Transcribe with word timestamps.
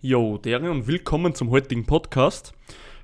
Yo, 0.00 0.38
Dere 0.38 0.70
und 0.70 0.86
willkommen 0.86 1.34
zum 1.34 1.50
heutigen 1.50 1.84
Podcast. 1.84 2.52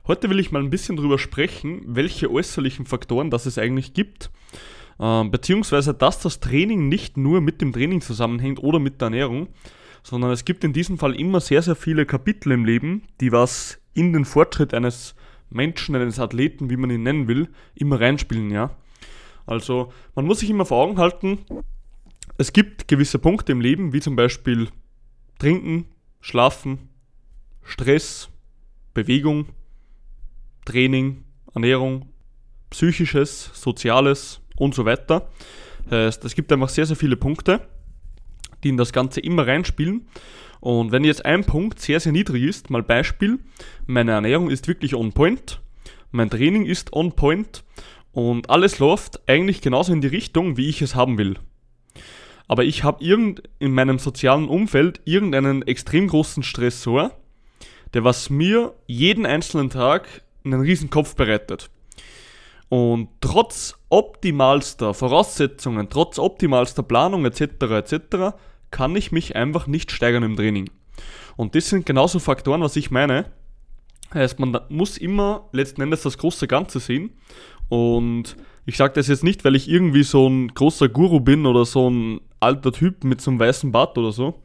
Heute 0.06 0.30
will 0.30 0.38
ich 0.38 0.52
mal 0.52 0.62
ein 0.62 0.70
bisschen 0.70 0.94
darüber 0.94 1.18
sprechen, 1.18 1.82
welche 1.86 2.30
äußerlichen 2.30 2.86
Faktoren 2.86 3.32
das 3.32 3.46
es 3.46 3.58
eigentlich 3.58 3.94
gibt, 3.94 4.30
äh, 5.00 5.24
beziehungsweise 5.24 5.92
dass 5.92 6.20
das 6.20 6.38
Training 6.38 6.88
nicht 6.88 7.16
nur 7.16 7.40
mit 7.40 7.60
dem 7.60 7.72
Training 7.72 8.00
zusammenhängt 8.00 8.62
oder 8.62 8.78
mit 8.78 9.00
der 9.00 9.06
Ernährung, 9.06 9.48
sondern 10.04 10.30
es 10.30 10.44
gibt 10.44 10.62
in 10.62 10.72
diesem 10.72 10.96
Fall 10.96 11.18
immer 11.18 11.40
sehr, 11.40 11.62
sehr 11.62 11.74
viele 11.74 12.06
Kapitel 12.06 12.52
im 12.52 12.64
Leben, 12.64 13.02
die 13.20 13.32
was 13.32 13.80
in 13.92 14.12
den 14.12 14.24
Fortschritt 14.24 14.72
eines 14.72 15.16
Menschen, 15.50 15.96
eines 15.96 16.20
Athleten, 16.20 16.70
wie 16.70 16.76
man 16.76 16.90
ihn 16.90 17.02
nennen 17.02 17.26
will, 17.26 17.48
immer 17.74 18.00
reinspielen, 18.00 18.52
ja. 18.52 18.70
Also 19.46 19.92
man 20.14 20.26
muss 20.26 20.38
sich 20.38 20.50
immer 20.50 20.64
vor 20.64 20.84
Augen 20.84 20.98
halten, 20.98 21.40
es 22.38 22.52
gibt 22.52 22.86
gewisse 22.86 23.18
Punkte 23.18 23.50
im 23.50 23.60
Leben, 23.60 23.92
wie 23.92 24.00
zum 24.00 24.14
Beispiel 24.14 24.68
Trinken, 25.40 25.86
Schlafen, 26.24 26.88
Stress, 27.62 28.30
Bewegung, 28.94 29.48
Training, 30.64 31.22
Ernährung, 31.54 32.08
psychisches, 32.70 33.50
soziales 33.52 34.40
und 34.56 34.74
so 34.74 34.86
weiter. 34.86 35.28
Heißt, 35.90 36.24
es 36.24 36.34
gibt 36.34 36.50
einfach 36.50 36.70
sehr, 36.70 36.86
sehr 36.86 36.96
viele 36.96 37.16
Punkte, 37.16 37.68
die 38.62 38.70
in 38.70 38.78
das 38.78 38.94
Ganze 38.94 39.20
immer 39.20 39.46
reinspielen. 39.46 40.06
Und 40.60 40.92
wenn 40.92 41.04
jetzt 41.04 41.26
ein 41.26 41.44
Punkt 41.44 41.78
sehr, 41.78 42.00
sehr 42.00 42.12
niedrig 42.12 42.44
ist, 42.44 42.70
mal 42.70 42.82
Beispiel, 42.82 43.38
meine 43.84 44.12
Ernährung 44.12 44.48
ist 44.48 44.66
wirklich 44.66 44.94
on 44.94 45.12
point, 45.12 45.60
mein 46.10 46.30
Training 46.30 46.64
ist 46.64 46.94
on 46.94 47.12
point 47.12 47.64
und 48.12 48.48
alles 48.48 48.78
läuft 48.78 49.28
eigentlich 49.28 49.60
genauso 49.60 49.92
in 49.92 50.00
die 50.00 50.08
Richtung, 50.08 50.56
wie 50.56 50.70
ich 50.70 50.80
es 50.80 50.94
haben 50.94 51.18
will 51.18 51.36
aber 52.48 52.64
ich 52.64 52.84
habe 52.84 53.02
irgend 53.02 53.42
in 53.58 53.72
meinem 53.72 53.98
sozialen 53.98 54.48
Umfeld 54.48 55.00
irgendeinen 55.04 55.62
extrem 55.62 56.08
großen 56.08 56.42
Stressor, 56.42 57.12
der 57.94 58.04
was 58.04 58.30
mir 58.30 58.74
jeden 58.86 59.24
einzelnen 59.24 59.70
Tag 59.70 60.22
einen 60.44 60.60
riesen 60.60 60.90
Kopf 60.90 61.14
bereitet. 61.14 61.70
Und 62.68 63.08
trotz 63.20 63.76
optimalster 63.88 64.94
Voraussetzungen, 64.94 65.88
trotz 65.88 66.18
optimalster 66.18 66.82
Planung 66.82 67.24
etc. 67.24 67.42
etc. 67.70 68.36
kann 68.70 68.96
ich 68.96 69.12
mich 69.12 69.36
einfach 69.36 69.66
nicht 69.66 69.92
steigern 69.92 70.22
im 70.22 70.36
Training. 70.36 70.70
Und 71.36 71.54
das 71.54 71.68
sind 71.68 71.86
genauso 71.86 72.18
Faktoren, 72.18 72.62
was 72.62 72.76
ich 72.76 72.90
meine. 72.90 73.26
Heißt, 74.12 74.38
man 74.38 74.58
muss 74.68 74.96
immer 74.96 75.48
letzten 75.52 75.82
Endes 75.82 76.02
das 76.02 76.18
große 76.18 76.46
Ganze 76.46 76.78
sehen 76.78 77.12
und 77.68 78.36
ich 78.66 78.76
sage 78.76 78.94
das 78.94 79.08
jetzt 79.08 79.24
nicht, 79.24 79.44
weil 79.44 79.56
ich 79.56 79.68
irgendwie 79.68 80.04
so 80.04 80.28
ein 80.28 80.48
großer 80.48 80.88
Guru 80.88 81.20
bin 81.20 81.46
oder 81.46 81.64
so 81.64 81.90
ein 81.90 82.20
alter 82.44 82.72
Typ 82.72 83.04
mit 83.04 83.20
so 83.20 83.30
einem 83.30 83.40
weißen 83.40 83.72
Bart 83.72 83.98
oder 83.98 84.12
so. 84.12 84.42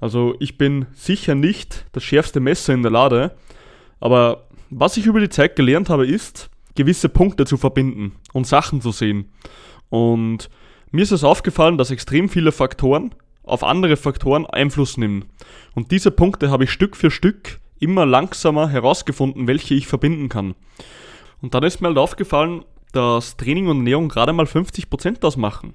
Also 0.00 0.34
ich 0.40 0.56
bin 0.56 0.86
sicher 0.92 1.34
nicht 1.34 1.84
das 1.92 2.02
schärfste 2.02 2.40
Messer 2.40 2.72
in 2.72 2.82
der 2.82 2.90
Lade. 2.90 3.36
Aber 4.00 4.46
was 4.70 4.96
ich 4.96 5.06
über 5.06 5.20
die 5.20 5.28
Zeit 5.28 5.56
gelernt 5.56 5.90
habe, 5.90 6.06
ist, 6.06 6.50
gewisse 6.74 7.08
Punkte 7.08 7.44
zu 7.44 7.56
verbinden 7.56 8.12
und 8.32 8.46
Sachen 8.46 8.80
zu 8.80 8.92
sehen. 8.92 9.30
Und 9.90 10.48
mir 10.90 11.02
ist 11.02 11.12
es 11.12 11.24
aufgefallen, 11.24 11.76
dass 11.76 11.90
extrem 11.90 12.28
viele 12.28 12.52
Faktoren 12.52 13.14
auf 13.42 13.64
andere 13.64 13.96
Faktoren 13.96 14.46
Einfluss 14.46 14.96
nehmen. 14.96 15.26
Und 15.74 15.90
diese 15.90 16.10
Punkte 16.10 16.50
habe 16.50 16.64
ich 16.64 16.70
Stück 16.70 16.96
für 16.96 17.10
Stück 17.10 17.60
immer 17.80 18.06
langsamer 18.06 18.68
herausgefunden, 18.68 19.48
welche 19.48 19.74
ich 19.74 19.86
verbinden 19.86 20.28
kann. 20.28 20.54
Und 21.42 21.54
dann 21.54 21.64
ist 21.64 21.80
mir 21.80 21.88
halt 21.88 21.98
aufgefallen, 21.98 22.64
dass 22.92 23.36
Training 23.36 23.68
und 23.68 23.78
Ernährung 23.78 24.08
gerade 24.08 24.32
mal 24.32 24.46
50% 24.46 25.24
ausmachen. 25.24 25.74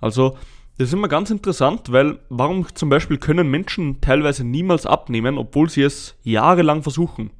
Also 0.00 0.36
das 0.78 0.88
ist 0.88 0.94
immer 0.94 1.08
ganz 1.08 1.30
interessant, 1.30 1.90
weil 1.90 2.18
warum 2.28 2.66
zum 2.74 2.90
Beispiel 2.90 3.16
können 3.16 3.50
Menschen 3.50 4.00
teilweise 4.00 4.44
niemals 4.44 4.84
abnehmen, 4.84 5.38
obwohl 5.38 5.70
sie 5.70 5.82
es 5.82 6.16
jahrelang 6.22 6.82
versuchen? 6.82 7.30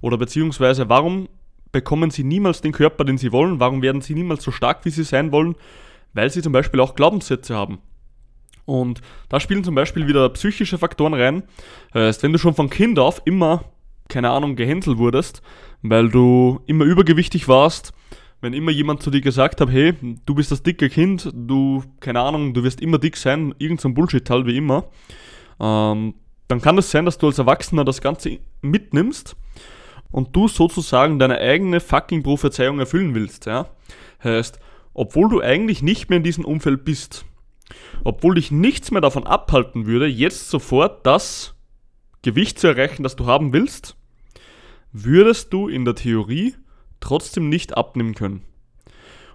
Oder 0.00 0.16
beziehungsweise 0.16 0.88
warum 0.88 1.28
bekommen 1.72 2.10
sie 2.10 2.22
niemals 2.22 2.60
den 2.60 2.72
Körper, 2.72 3.04
den 3.04 3.18
sie 3.18 3.32
wollen? 3.32 3.58
Warum 3.58 3.82
werden 3.82 4.00
sie 4.00 4.14
niemals 4.14 4.44
so 4.44 4.52
stark, 4.52 4.84
wie 4.84 4.90
sie 4.90 5.02
sein 5.02 5.32
wollen? 5.32 5.56
Weil 6.12 6.30
sie 6.30 6.40
zum 6.40 6.52
Beispiel 6.52 6.80
auch 6.80 6.94
Glaubenssätze 6.94 7.54
haben. 7.54 7.78
Und 8.64 9.00
da 9.28 9.40
spielen 9.40 9.64
zum 9.64 9.74
Beispiel 9.74 10.06
wieder 10.06 10.28
psychische 10.30 10.78
Faktoren 10.78 11.14
rein. 11.14 11.42
Heißt, 11.94 12.22
wenn 12.22 12.32
du 12.32 12.38
schon 12.38 12.54
von 12.54 12.70
Kind 12.70 12.98
auf 12.98 13.22
immer, 13.24 13.64
keine 14.08 14.30
Ahnung, 14.30 14.56
gehänselt 14.56 14.98
wurdest, 14.98 15.42
weil 15.82 16.10
du 16.10 16.60
immer 16.66 16.84
übergewichtig 16.84 17.48
warst, 17.48 17.92
wenn 18.40 18.52
immer 18.52 18.70
jemand 18.70 19.02
zu 19.02 19.10
dir 19.10 19.20
gesagt 19.20 19.60
hat, 19.60 19.70
hey, 19.70 19.94
du 20.24 20.34
bist 20.34 20.50
das 20.50 20.62
dicke 20.62 20.88
Kind, 20.88 21.30
du, 21.34 21.82
keine 22.00 22.20
Ahnung, 22.20 22.54
du 22.54 22.62
wirst 22.62 22.80
immer 22.80 22.98
dick 22.98 23.16
sein, 23.16 23.54
irgend 23.58 23.80
so 23.80 23.88
ein 23.88 23.94
Bullshit 23.94 24.28
halt 24.30 24.46
wie 24.46 24.56
immer, 24.56 24.84
ähm, 25.60 26.14
dann 26.46 26.60
kann 26.62 26.78
es 26.78 26.90
sein, 26.90 27.04
dass 27.04 27.18
du 27.18 27.26
als 27.26 27.38
Erwachsener 27.38 27.84
das 27.84 28.00
Ganze 28.00 28.38
mitnimmst 28.62 29.36
und 30.10 30.34
du 30.34 30.48
sozusagen 30.48 31.18
deine 31.18 31.38
eigene 31.38 31.80
fucking 31.80 32.22
Prophezeiung 32.22 32.78
erfüllen 32.78 33.14
willst, 33.14 33.46
ja. 33.46 33.68
Heißt, 34.22 34.58
obwohl 34.94 35.28
du 35.28 35.40
eigentlich 35.40 35.82
nicht 35.82 36.08
mehr 36.08 36.16
in 36.18 36.24
diesem 36.24 36.44
Umfeld 36.44 36.84
bist, 36.84 37.24
obwohl 38.04 38.36
dich 38.36 38.50
nichts 38.50 38.90
mehr 38.90 39.00
davon 39.00 39.26
abhalten 39.26 39.86
würde, 39.86 40.06
jetzt 40.06 40.48
sofort 40.48 41.04
das 41.06 41.54
Gewicht 42.22 42.58
zu 42.58 42.68
erreichen, 42.68 43.02
das 43.02 43.16
du 43.16 43.26
haben 43.26 43.52
willst, 43.52 43.96
würdest 44.92 45.52
du 45.52 45.68
in 45.68 45.84
der 45.84 45.94
Theorie 45.94 46.54
trotzdem 47.00 47.48
nicht 47.48 47.76
abnehmen 47.76 48.14
können. 48.14 48.44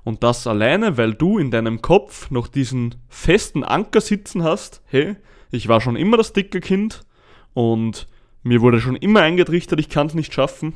Und 0.03 0.23
das 0.23 0.47
alleine, 0.47 0.97
weil 0.97 1.13
du 1.13 1.37
in 1.37 1.49
deinem 1.49 1.81
Kopf 1.81 2.29
noch 2.29 2.47
diesen 2.47 2.95
festen 3.07 3.63
Anker 3.63 4.01
sitzen 4.01 4.43
hast, 4.43 4.81
hey, 4.85 5.15
ich 5.51 5.67
war 5.67 5.79
schon 5.79 5.95
immer 5.95 6.17
das 6.17 6.33
dicke 6.33 6.59
Kind 6.59 7.05
und 7.53 8.07
mir 8.41 8.61
wurde 8.61 8.81
schon 8.81 8.97
immer 8.97 9.21
eingetrichtert, 9.21 9.79
ich 9.79 9.89
kann 9.89 10.07
es 10.07 10.13
nicht 10.13 10.33
schaffen. 10.33 10.75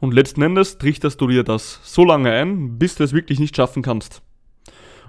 Und 0.00 0.14
letzten 0.14 0.42
Endes 0.42 0.78
trichterst 0.78 1.20
du 1.20 1.28
dir 1.28 1.44
das 1.44 1.80
so 1.82 2.04
lange 2.04 2.32
ein, 2.32 2.78
bis 2.78 2.96
du 2.96 3.04
es 3.04 3.12
wirklich 3.12 3.38
nicht 3.38 3.56
schaffen 3.56 3.82
kannst. 3.82 4.22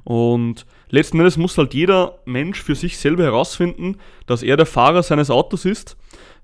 Und 0.04 0.66
letzten 0.90 1.20
Endes 1.20 1.38
muss 1.38 1.58
halt 1.58 1.74
jeder 1.74 2.20
Mensch 2.26 2.62
für 2.62 2.76
sich 2.76 2.98
selber 2.98 3.24
herausfinden, 3.24 3.98
dass 4.26 4.44
er 4.44 4.58
der 4.58 4.66
Fahrer 4.66 5.04
seines 5.04 5.30
Autos 5.30 5.66
ist. 5.66 5.98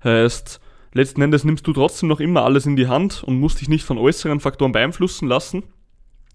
Heißt, 0.04 0.60
letzten 0.96 1.22
Endes 1.22 1.44
nimmst 1.44 1.66
du 1.66 1.72
trotzdem 1.72 2.08
noch 2.08 2.20
immer 2.20 2.42
alles 2.42 2.66
in 2.66 2.76
die 2.76 2.88
Hand 2.88 3.22
und 3.22 3.38
musst 3.38 3.60
dich 3.60 3.68
nicht 3.68 3.84
von 3.84 3.98
äußeren 3.98 4.40
Faktoren 4.40 4.72
beeinflussen 4.72 5.28
lassen, 5.28 5.62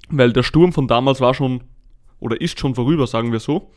weil 0.09 0.33
der 0.33 0.43
Sturm 0.43 0.73
von 0.73 0.87
damals 0.87 1.19
war 1.19 1.33
schon 1.33 1.63
oder 2.19 2.39
ist 2.39 2.59
schon 2.59 2.75
vorüber, 2.75 3.07
sagen 3.07 3.31
wir 3.31 3.39
so. 3.39 3.71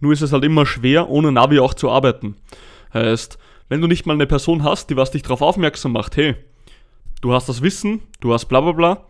Nur 0.00 0.12
ist 0.12 0.22
es 0.22 0.32
halt 0.32 0.44
immer 0.44 0.66
schwer, 0.66 1.08
ohne 1.08 1.30
Navi 1.30 1.60
auch 1.60 1.74
zu 1.74 1.90
arbeiten. 1.90 2.36
Heißt, 2.92 3.38
wenn 3.68 3.80
du 3.80 3.86
nicht 3.86 4.04
mal 4.04 4.14
eine 4.14 4.26
Person 4.26 4.64
hast, 4.64 4.90
die 4.90 4.96
was 4.96 5.12
dich 5.12 5.22
darauf 5.22 5.40
aufmerksam 5.40 5.92
macht, 5.92 6.16
hey, 6.16 6.34
du 7.20 7.32
hast 7.32 7.48
das 7.48 7.62
Wissen, 7.62 8.02
du 8.20 8.32
hast 8.32 8.46
bla 8.46 8.60
bla 8.60 8.72
bla, 8.72 9.06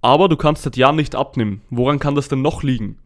aber 0.00 0.28
du 0.28 0.36
kannst 0.36 0.62
seit 0.62 0.76
Jahren 0.76 0.96
nicht 0.96 1.16
abnehmen. 1.16 1.62
Woran 1.70 1.98
kann 1.98 2.14
das 2.14 2.28
denn 2.28 2.42
noch 2.42 2.62
liegen? 2.62 2.98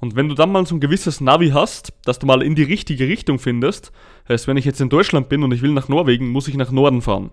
Und 0.00 0.16
wenn 0.16 0.28
du 0.28 0.34
dann 0.34 0.52
mal 0.52 0.66
so 0.66 0.74
ein 0.74 0.80
gewisses 0.80 1.20
Navi 1.20 1.50
hast, 1.50 1.92
dass 2.04 2.18
du 2.18 2.26
mal 2.26 2.42
in 2.42 2.54
die 2.54 2.62
richtige 2.62 3.08
Richtung 3.08 3.38
findest, 3.38 3.92
heißt, 4.28 4.48
wenn 4.48 4.56
ich 4.56 4.64
jetzt 4.64 4.80
in 4.80 4.88
Deutschland 4.88 5.28
bin 5.28 5.42
und 5.42 5.52
ich 5.52 5.62
will 5.62 5.72
nach 5.72 5.88
Norwegen, 5.88 6.28
muss 6.28 6.48
ich 6.48 6.56
nach 6.56 6.70
Norden 6.70 7.02
fahren. 7.02 7.30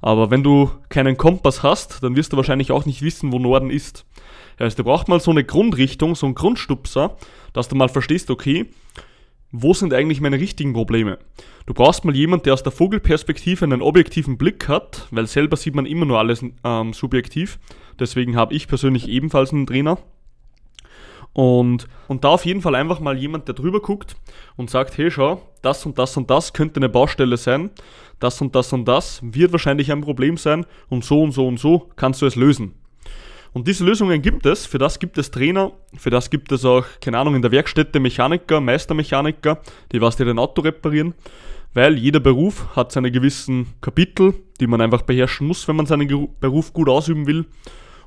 Aber 0.00 0.30
wenn 0.30 0.42
du 0.42 0.70
keinen 0.88 1.16
Kompass 1.16 1.62
hast, 1.62 2.02
dann 2.02 2.16
wirst 2.16 2.32
du 2.32 2.36
wahrscheinlich 2.36 2.70
auch 2.72 2.86
nicht 2.86 3.02
wissen, 3.02 3.32
wo 3.32 3.38
Norden 3.38 3.70
ist. 3.70 4.06
Heißt, 4.60 4.78
du 4.78 4.84
brauchst 4.84 5.08
mal 5.08 5.20
so 5.20 5.30
eine 5.30 5.44
Grundrichtung, 5.44 6.14
so 6.14 6.26
einen 6.26 6.34
Grundstupser, 6.34 7.16
dass 7.52 7.68
du 7.68 7.76
mal 7.76 7.88
verstehst, 7.88 8.30
okay, 8.30 8.66
wo 9.50 9.72
sind 9.72 9.94
eigentlich 9.94 10.20
meine 10.20 10.38
richtigen 10.38 10.72
Probleme? 10.72 11.18
Du 11.66 11.74
brauchst 11.74 12.04
mal 12.04 12.14
jemanden, 12.14 12.44
der 12.44 12.54
aus 12.54 12.62
der 12.62 12.72
Vogelperspektive 12.72 13.64
einen 13.64 13.82
objektiven 13.82 14.36
Blick 14.36 14.68
hat, 14.68 15.06
weil 15.10 15.26
selber 15.26 15.56
sieht 15.56 15.74
man 15.74 15.86
immer 15.86 16.04
nur 16.04 16.18
alles 16.18 16.44
ähm, 16.64 16.92
subjektiv. 16.92 17.58
Deswegen 17.98 18.36
habe 18.36 18.54
ich 18.54 18.68
persönlich 18.68 19.08
ebenfalls 19.08 19.52
einen 19.52 19.66
Trainer. 19.66 19.98
Und, 21.32 21.86
und 22.08 22.24
da 22.24 22.30
auf 22.30 22.44
jeden 22.44 22.62
Fall 22.62 22.74
einfach 22.74 23.00
mal 23.00 23.16
jemand, 23.16 23.46
der 23.46 23.54
drüber 23.54 23.80
guckt 23.80 24.16
und 24.56 24.70
sagt, 24.70 24.98
hey 24.98 25.10
schau, 25.10 25.42
das 25.62 25.86
und 25.86 25.98
das 25.98 26.16
und 26.16 26.30
das 26.30 26.52
könnte 26.52 26.76
eine 26.78 26.88
Baustelle 26.88 27.36
sein, 27.36 27.70
das 28.18 28.40
und 28.40 28.54
das 28.54 28.72
und 28.72 28.86
das 28.86 29.20
wird 29.22 29.52
wahrscheinlich 29.52 29.92
ein 29.92 30.00
Problem 30.00 30.36
sein 30.36 30.66
und 30.88 31.04
so 31.04 31.22
und 31.22 31.32
so 31.32 31.46
und 31.46 31.60
so 31.60 31.90
kannst 31.96 32.22
du 32.22 32.26
es 32.26 32.36
lösen. 32.36 32.74
Und 33.52 33.66
diese 33.66 33.84
Lösungen 33.84 34.20
gibt 34.20 34.46
es, 34.46 34.66
für 34.66 34.78
das 34.78 34.98
gibt 34.98 35.16
es 35.18 35.30
Trainer, 35.30 35.72
für 35.96 36.10
das 36.10 36.30
gibt 36.30 36.52
es 36.52 36.64
auch, 36.64 36.84
keine 37.00 37.18
Ahnung, 37.18 37.34
in 37.34 37.42
der 37.42 37.50
Werkstätte 37.50 37.98
Mechaniker, 37.98 38.60
Meistermechaniker, 38.60 39.60
die 39.92 40.00
was 40.00 40.16
dir 40.16 40.26
dein 40.26 40.38
Auto 40.38 40.62
reparieren, 40.62 41.14
weil 41.74 41.96
jeder 41.98 42.20
Beruf 42.20 42.76
hat 42.76 42.92
seine 42.92 43.10
gewissen 43.10 43.74
Kapitel, 43.80 44.34
die 44.60 44.66
man 44.66 44.80
einfach 44.80 45.02
beherrschen 45.02 45.46
muss, 45.46 45.66
wenn 45.66 45.76
man 45.76 45.86
seinen 45.86 46.28
Beruf 46.40 46.72
gut 46.72 46.88
ausüben 46.88 47.26
will. 47.26 47.46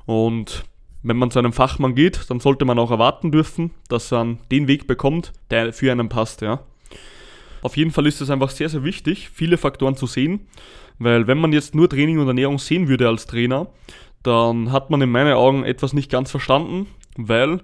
Und 0.04 0.64
wenn 1.02 1.16
man 1.16 1.30
zu 1.30 1.38
einem 1.38 1.52
Fachmann 1.52 1.94
geht, 1.94 2.30
dann 2.30 2.40
sollte 2.40 2.64
man 2.64 2.78
auch 2.78 2.90
erwarten 2.90 3.32
dürfen, 3.32 3.72
dass 3.88 4.12
er 4.12 4.36
den 4.50 4.68
Weg 4.68 4.86
bekommt, 4.86 5.32
der 5.50 5.72
für 5.72 5.90
einen 5.90 6.08
passt, 6.08 6.42
ja. 6.42 6.60
Auf 7.62 7.76
jeden 7.76 7.92
Fall 7.92 8.06
ist 8.06 8.20
es 8.20 8.30
einfach 8.30 8.50
sehr, 8.50 8.68
sehr 8.68 8.82
wichtig, 8.84 9.30
viele 9.32 9.56
Faktoren 9.56 9.96
zu 9.96 10.06
sehen, 10.06 10.46
weil 10.98 11.26
wenn 11.26 11.38
man 11.38 11.52
jetzt 11.52 11.74
nur 11.74 11.88
Training 11.88 12.18
und 12.18 12.28
Ernährung 12.28 12.58
sehen 12.58 12.88
würde 12.88 13.08
als 13.08 13.26
Trainer, 13.26 13.68
dann 14.22 14.70
hat 14.72 14.90
man 14.90 15.00
in 15.02 15.10
meinen 15.10 15.34
Augen 15.34 15.64
etwas 15.64 15.92
nicht 15.92 16.10
ganz 16.10 16.30
verstanden, 16.30 16.86
weil 17.16 17.60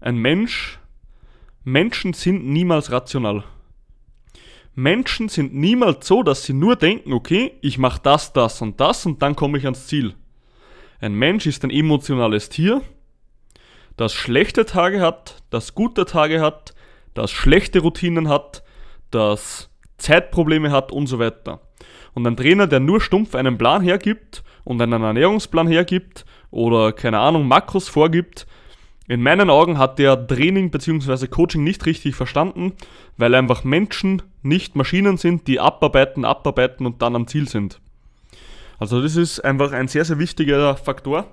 ein 0.00 0.16
Mensch, 0.16 0.78
Menschen 1.62 2.12
sind 2.12 2.46
niemals 2.46 2.90
rational. 2.90 3.44
Menschen 4.74 5.28
sind 5.28 5.54
niemals 5.54 6.06
so, 6.06 6.22
dass 6.22 6.44
sie 6.44 6.52
nur 6.52 6.76
denken, 6.76 7.12
okay, 7.12 7.52
ich 7.60 7.78
mache 7.78 8.00
das, 8.02 8.32
das 8.32 8.60
und 8.60 8.80
das 8.80 9.06
und 9.06 9.22
dann 9.22 9.36
komme 9.36 9.56
ich 9.58 9.64
ans 9.64 9.86
Ziel. 9.86 10.14
Ein 11.04 11.16
Mensch 11.16 11.44
ist 11.44 11.62
ein 11.64 11.70
emotionales 11.70 12.48
Tier, 12.48 12.80
das 13.98 14.14
schlechte 14.14 14.64
Tage 14.64 15.02
hat, 15.02 15.42
das 15.50 15.74
gute 15.74 16.06
Tage 16.06 16.40
hat, 16.40 16.74
das 17.12 17.30
schlechte 17.30 17.80
Routinen 17.80 18.30
hat, 18.30 18.62
das 19.10 19.68
Zeitprobleme 19.98 20.70
hat 20.70 20.92
und 20.92 21.06
so 21.06 21.18
weiter. 21.18 21.60
Und 22.14 22.26
ein 22.26 22.38
Trainer, 22.38 22.66
der 22.66 22.80
nur 22.80 23.02
stumpf 23.02 23.34
einen 23.34 23.58
Plan 23.58 23.82
hergibt 23.82 24.44
und 24.64 24.80
einen 24.80 25.02
Ernährungsplan 25.02 25.66
hergibt 25.66 26.24
oder 26.50 26.94
keine 26.94 27.18
Ahnung, 27.18 27.46
Makros 27.48 27.86
vorgibt, 27.90 28.46
in 29.06 29.20
meinen 29.20 29.50
Augen 29.50 29.76
hat 29.76 29.98
der 29.98 30.26
Training 30.26 30.70
bzw. 30.70 31.26
Coaching 31.26 31.64
nicht 31.64 31.84
richtig 31.84 32.14
verstanden, 32.16 32.72
weil 33.18 33.34
einfach 33.34 33.62
Menschen 33.62 34.22
nicht 34.40 34.74
Maschinen 34.74 35.18
sind, 35.18 35.48
die 35.48 35.60
abarbeiten, 35.60 36.24
abarbeiten 36.24 36.86
und 36.86 37.02
dann 37.02 37.14
am 37.14 37.26
Ziel 37.26 37.46
sind. 37.46 37.78
Also 38.78 39.00
das 39.00 39.16
ist 39.16 39.40
einfach 39.40 39.72
ein 39.72 39.88
sehr, 39.88 40.04
sehr 40.04 40.18
wichtiger 40.18 40.76
Faktor, 40.76 41.26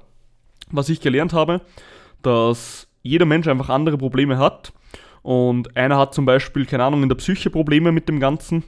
was 0.69 0.89
ich 0.89 1.01
gelernt 1.01 1.33
habe, 1.33 1.61
dass 2.21 2.87
jeder 3.01 3.25
Mensch 3.25 3.47
einfach 3.47 3.69
andere 3.69 3.97
Probleme 3.97 4.37
hat. 4.37 4.73
Und 5.21 5.75
einer 5.77 5.97
hat 5.97 6.13
zum 6.13 6.25
Beispiel, 6.25 6.65
keine 6.65 6.83
Ahnung, 6.83 7.03
in 7.03 7.09
der 7.09 7.15
Psyche 7.15 7.49
Probleme 7.49 7.91
mit 7.91 8.09
dem 8.09 8.19
Ganzen. 8.19 8.63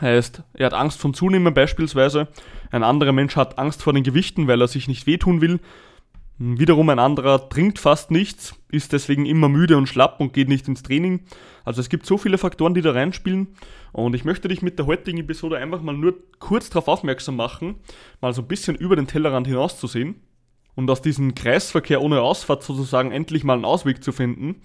Heißt, 0.00 0.42
er 0.54 0.66
hat 0.66 0.74
Angst 0.74 0.98
vom 0.98 1.14
Zunehmen 1.14 1.52
beispielsweise. 1.52 2.28
Ein 2.70 2.84
anderer 2.84 3.12
Mensch 3.12 3.36
hat 3.36 3.58
Angst 3.58 3.82
vor 3.82 3.92
den 3.92 4.02
Gewichten, 4.02 4.46
weil 4.46 4.60
er 4.60 4.68
sich 4.68 4.88
nicht 4.88 5.06
wehtun 5.06 5.40
will. 5.40 5.60
Wiederum 6.42 6.88
ein 6.88 6.98
anderer 6.98 7.50
trinkt 7.50 7.78
fast 7.78 8.10
nichts, 8.10 8.54
ist 8.70 8.94
deswegen 8.94 9.26
immer 9.26 9.50
müde 9.50 9.76
und 9.76 9.88
schlapp 9.88 10.20
und 10.20 10.32
geht 10.32 10.48
nicht 10.48 10.66
ins 10.68 10.82
Training. 10.82 11.20
Also 11.66 11.82
es 11.82 11.90
gibt 11.90 12.06
so 12.06 12.16
viele 12.16 12.38
Faktoren, 12.38 12.72
die 12.72 12.80
da 12.80 12.92
reinspielen. 12.92 13.48
Und 13.92 14.14
ich 14.14 14.24
möchte 14.24 14.48
dich 14.48 14.62
mit 14.62 14.78
der 14.78 14.86
heutigen 14.86 15.18
Episode 15.18 15.58
einfach 15.58 15.82
mal 15.82 15.94
nur 15.94 16.14
kurz 16.38 16.70
darauf 16.70 16.88
aufmerksam 16.88 17.36
machen, 17.36 17.74
mal 18.22 18.32
so 18.32 18.40
ein 18.40 18.48
bisschen 18.48 18.74
über 18.74 18.96
den 18.96 19.06
Tellerrand 19.06 19.48
hinauszusehen 19.48 20.14
und 20.76 20.90
aus 20.90 21.02
diesem 21.02 21.34
Kreisverkehr 21.34 22.00
ohne 22.00 22.22
Ausfahrt 22.22 22.62
sozusagen 22.62 23.12
endlich 23.12 23.44
mal 23.44 23.52
einen 23.52 23.66
Ausweg 23.66 24.02
zu 24.02 24.10
finden, 24.10 24.62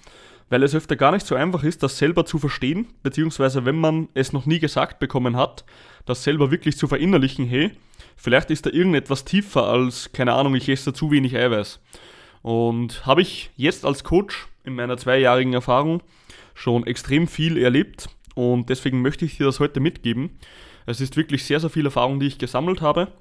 weil 0.49 0.63
es 0.63 0.75
öfter 0.75 0.95
gar 0.95 1.11
nicht 1.11 1.25
so 1.25 1.35
einfach 1.35 1.63
ist, 1.63 1.83
das 1.83 1.97
selber 1.97 2.25
zu 2.25 2.39
verstehen, 2.39 2.87
beziehungsweise 3.03 3.65
wenn 3.65 3.79
man 3.79 4.09
es 4.13 4.33
noch 4.33 4.45
nie 4.45 4.59
gesagt 4.59 4.99
bekommen 4.99 5.35
hat, 5.35 5.65
das 6.05 6.23
selber 6.23 6.51
wirklich 6.51 6.77
zu 6.77 6.87
verinnerlichen, 6.87 7.45
hey, 7.45 7.71
Vielleicht 8.15 8.49
ist 8.49 8.65
da 8.65 8.69
irgendetwas 8.69 9.25
tiefer 9.25 9.67
als, 9.67 10.11
keine 10.11 10.33
Ahnung, 10.33 10.55
ich 10.55 10.69
esse 10.69 10.93
zu 10.93 11.11
wenig 11.11 11.35
Eiweiß. 11.35 11.79
Und 12.41 13.05
habe 13.05 13.21
ich 13.21 13.51
jetzt 13.55 13.85
als 13.85 14.03
Coach 14.03 14.47
in 14.63 14.75
meiner 14.75 14.97
zweijährigen 14.97 15.53
Erfahrung 15.53 16.01
schon 16.53 16.87
extrem 16.87 17.27
viel 17.27 17.57
erlebt 17.57 18.07
und 18.33 18.69
deswegen 18.69 19.01
möchte 19.01 19.25
ich 19.25 19.37
dir 19.37 19.45
das 19.45 19.59
heute 19.59 19.79
mitgeben. 19.79 20.39
Es 20.85 21.01
ist 21.01 21.17
wirklich 21.17 21.43
sehr, 21.43 21.59
sehr 21.59 21.69
viel 21.69 21.85
Erfahrung, 21.85 22.19
die 22.19 22.27
ich 22.27 22.37
gesammelt 22.37 22.81
habe. 22.81 23.11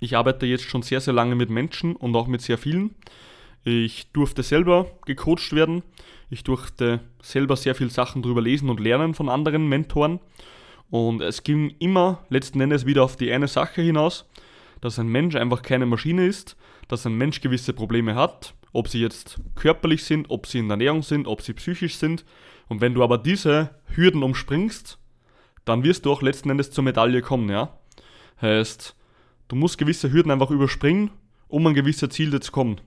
Ich 0.00 0.16
arbeite 0.16 0.46
jetzt 0.46 0.64
schon 0.64 0.82
sehr, 0.82 1.00
sehr 1.00 1.14
lange 1.14 1.34
mit 1.34 1.50
Menschen 1.50 1.94
und 1.94 2.16
auch 2.16 2.26
mit 2.26 2.40
sehr 2.40 2.58
vielen. 2.58 2.94
Ich 3.64 4.10
durfte 4.12 4.42
selber 4.42 4.86
gecoacht 5.06 5.52
werden. 5.52 5.82
Ich 6.30 6.42
durfte 6.44 7.00
selber 7.22 7.56
sehr 7.56 7.74
viel 7.74 7.90
Sachen 7.90 8.22
drüber 8.22 8.42
lesen 8.42 8.70
und 8.70 8.80
lernen 8.80 9.14
von 9.14 9.28
anderen 9.28 9.68
Mentoren. 9.68 10.18
Und 10.90 11.22
es 11.22 11.42
ging 11.42 11.74
immer 11.78 12.24
letzten 12.28 12.60
Endes 12.60 12.86
wieder 12.86 13.04
auf 13.04 13.16
die 13.16 13.32
eine 13.32 13.48
Sache 13.48 13.82
hinaus, 13.82 14.28
dass 14.80 14.98
ein 14.98 15.08
Mensch 15.08 15.36
einfach 15.36 15.62
keine 15.62 15.86
Maschine 15.86 16.26
ist, 16.26 16.56
dass 16.88 17.06
ein 17.06 17.14
Mensch 17.14 17.40
gewisse 17.40 17.72
Probleme 17.72 18.14
hat, 18.14 18.54
ob 18.72 18.88
sie 18.88 19.00
jetzt 19.00 19.40
körperlich 19.54 20.04
sind, 20.04 20.28
ob 20.28 20.46
sie 20.46 20.58
in 20.58 20.68
der 20.68 20.74
Ernährung 20.74 21.02
sind, 21.02 21.26
ob 21.26 21.40
sie 21.40 21.54
psychisch 21.54 21.96
sind. 21.96 22.24
Und 22.68 22.80
wenn 22.80 22.94
du 22.94 23.02
aber 23.02 23.16
diese 23.16 23.70
Hürden 23.94 24.22
umspringst, 24.22 24.98
dann 25.64 25.84
wirst 25.84 26.04
du 26.04 26.12
auch 26.12 26.20
letzten 26.20 26.50
Endes 26.50 26.70
zur 26.70 26.84
Medaille 26.84 27.22
kommen, 27.22 27.48
ja. 27.48 27.78
Heißt, 28.40 28.96
du 29.48 29.56
musst 29.56 29.78
gewisse 29.78 30.12
Hürden 30.12 30.32
einfach 30.32 30.50
überspringen, 30.50 31.10
um 31.48 31.66
an 31.66 31.74
gewisse 31.74 32.08
Ziele 32.08 32.40
zu 32.40 32.50
kommen. 32.50 32.80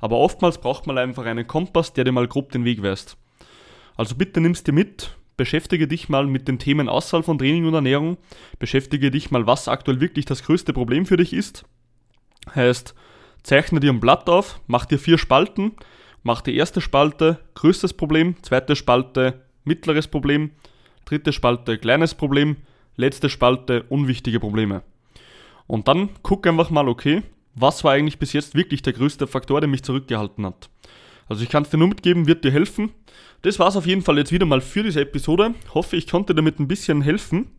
Aber 0.00 0.16
oftmals 0.18 0.58
braucht 0.58 0.86
man 0.86 0.98
einfach 0.98 1.24
einen 1.24 1.46
Kompass, 1.46 1.92
der 1.92 2.04
dir 2.04 2.12
mal 2.12 2.28
grob 2.28 2.52
den 2.52 2.64
Weg 2.64 2.82
weist. 2.82 3.16
Also 3.96 4.14
bitte 4.14 4.40
nimmst 4.40 4.66
dir 4.66 4.72
mit, 4.72 5.16
beschäftige 5.36 5.88
dich 5.88 6.08
mal 6.08 6.26
mit 6.26 6.48
den 6.48 6.58
Themen 6.58 6.88
Auswahl 6.88 7.22
von 7.22 7.38
Training 7.38 7.66
und 7.66 7.74
Ernährung. 7.74 8.18
Beschäftige 8.58 9.10
dich 9.10 9.30
mal, 9.30 9.46
was 9.46 9.68
aktuell 9.68 10.00
wirklich 10.00 10.24
das 10.24 10.42
größte 10.42 10.72
Problem 10.72 11.06
für 11.06 11.16
dich 11.16 11.32
ist. 11.32 11.64
Heißt, 12.54 12.94
zeichne 13.42 13.80
dir 13.80 13.92
ein 13.92 14.00
Blatt 14.00 14.28
auf, 14.28 14.60
mach 14.66 14.84
dir 14.84 14.98
vier 14.98 15.18
Spalten, 15.18 15.72
mach 16.22 16.42
die 16.42 16.56
erste 16.56 16.80
Spalte 16.80 17.40
größtes 17.54 17.94
Problem, 17.94 18.36
zweite 18.42 18.76
Spalte 18.76 19.42
mittleres 19.64 20.08
Problem, 20.08 20.52
dritte 21.04 21.32
Spalte 21.32 21.78
kleines 21.78 22.14
Problem, 22.14 22.56
letzte 22.96 23.28
Spalte 23.28 23.84
unwichtige 23.88 24.40
Probleme. 24.40 24.82
Und 25.66 25.88
dann 25.88 26.10
guck 26.22 26.46
einfach 26.46 26.70
mal, 26.70 26.88
okay, 26.88 27.22
was 27.56 27.82
war 27.82 27.92
eigentlich 27.92 28.18
bis 28.18 28.32
jetzt 28.32 28.54
wirklich 28.54 28.82
der 28.82 28.92
größte 28.92 29.26
Faktor, 29.26 29.60
der 29.60 29.68
mich 29.68 29.82
zurückgehalten 29.82 30.46
hat. 30.46 30.70
Also 31.28 31.42
ich 31.42 31.48
kann 31.48 31.64
es 31.64 31.70
dir 31.70 31.78
nur 31.78 31.88
mitgeben, 31.88 32.26
wird 32.26 32.44
dir 32.44 32.52
helfen. 32.52 32.92
Das 33.42 33.58
war 33.58 33.68
es 33.68 33.76
auf 33.76 33.86
jeden 33.86 34.02
Fall 34.02 34.18
jetzt 34.18 34.32
wieder 34.32 34.46
mal 34.46 34.60
für 34.60 34.82
diese 34.82 35.00
Episode. 35.00 35.54
Hoffe, 35.74 35.96
ich 35.96 36.06
konnte 36.06 36.34
damit 36.34 36.60
ein 36.60 36.68
bisschen 36.68 37.02
helfen. 37.02 37.50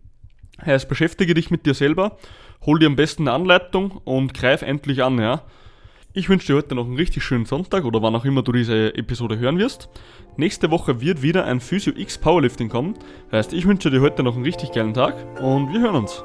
Heißt, 0.65 0.87
beschäftige 0.87 1.33
dich 1.33 1.51
mit 1.51 1.65
dir 1.65 1.73
selber, 1.73 2.17
hol 2.65 2.79
dir 2.79 2.87
am 2.87 2.95
besten 2.95 3.27
eine 3.27 3.33
Anleitung 3.33 3.91
und 4.05 4.33
greif 4.33 4.63
endlich 4.63 5.03
an, 5.03 5.19
ja. 5.19 5.43
Ich 6.13 6.29
wünsche 6.29 6.47
dir 6.47 6.55
heute 6.55 6.73
noch 6.73 6.85
einen 6.85 6.95
richtig 6.95 7.23
schönen 7.23 7.45
Sonntag 7.45 7.85
oder 7.85 8.01
wann 8.01 8.15
auch 8.15 8.25
immer 8.25 8.41
du 8.41 8.51
diese 8.51 8.95
Episode 8.95 9.37
hören 9.37 9.59
wirst. 9.59 9.87
Nächste 10.35 10.71
Woche 10.71 10.99
wird 10.99 11.21
wieder 11.21 11.45
ein 11.45 11.59
Physio 11.59 11.93
X 11.95 12.17
Powerlifting 12.17 12.69
kommen. 12.69 12.97
Heißt, 13.31 13.53
ich 13.53 13.67
wünsche 13.67 13.91
dir 13.91 14.01
heute 14.01 14.23
noch 14.23 14.35
einen 14.35 14.45
richtig 14.45 14.71
geilen 14.71 14.95
Tag 14.95 15.15
und 15.39 15.71
wir 15.71 15.79
hören 15.79 15.95
uns. 15.95 16.23